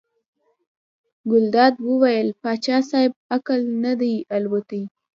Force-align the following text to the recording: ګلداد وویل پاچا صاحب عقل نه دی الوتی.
ګلداد 1.31 1.73
وویل 1.89 2.27
پاچا 2.41 2.77
صاحب 2.89 3.13
عقل 3.35 3.59
نه 3.83 3.93
دی 3.99 4.13
الوتی. 4.35 4.81